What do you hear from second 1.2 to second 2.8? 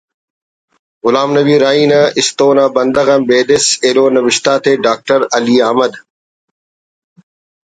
نبی راہی نا ”استو نا